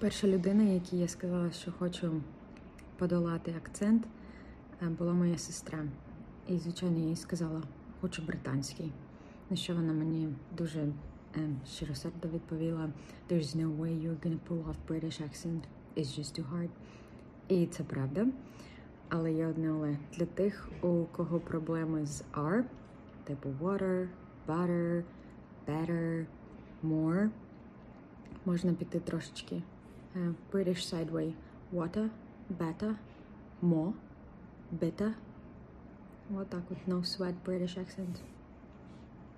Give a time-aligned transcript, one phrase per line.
[0.00, 2.22] Перша людина, якій я сказала, що хочу
[2.96, 4.06] подолати акцент,
[4.82, 5.84] е, була моя сестра.
[6.48, 7.62] І, звичайно, я їй сказала,
[8.00, 8.92] хочу британський.
[9.50, 10.92] На що вона мені дуже е,
[11.66, 12.88] щиросердо відповіла:
[13.30, 15.60] There's no way you're gonna pull off British accent.
[15.96, 16.70] It's just too hard.
[17.48, 18.26] І це правда.
[19.08, 22.64] Але є одне але для тих, у кого проблеми з R,
[23.24, 24.08] типу water,
[24.48, 25.02] butter,
[25.68, 26.26] better,
[26.84, 27.28] more,
[28.44, 29.62] можна піти трошечки
[30.16, 30.18] е,
[30.52, 31.32] British sideway.
[31.74, 32.08] Water,
[32.60, 32.94] better,
[33.62, 33.92] more,
[34.80, 35.12] bitter.
[36.36, 38.39] Отак от no sweat British accent.